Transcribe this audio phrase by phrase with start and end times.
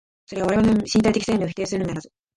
[0.25, 2.11] それは我々の身体的生命を否定するのみならず、